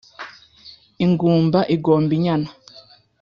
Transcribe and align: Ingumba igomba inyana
Ingumba 1.05 1.59
igomba 1.75 2.11
inyana 2.17 2.49